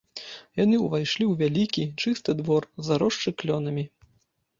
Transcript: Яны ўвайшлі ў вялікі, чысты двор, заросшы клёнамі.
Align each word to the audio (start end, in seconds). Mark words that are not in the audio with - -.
Яны 0.59 0.75
ўвайшлі 0.85 1.23
ў 1.27 1.33
вялікі, 1.41 1.83
чысты 2.05 2.35
двор, 2.39 2.67
заросшы 2.87 3.35
клёнамі. 3.43 3.85